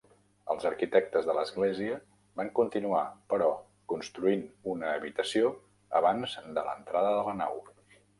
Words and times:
Els 0.51 0.63
arquitectes 0.67 1.25
de 1.25 1.33
l'església 1.39 1.97
van 2.39 2.47
continuar, 2.59 3.01
però, 3.33 3.49
construint 3.93 4.41
una 4.73 4.89
habitació 4.95 5.53
abans 6.01 6.35
de 6.57 6.65
l'entrada 6.71 7.13
de 7.19 7.21
la 7.29 7.37
nau. 7.43 7.61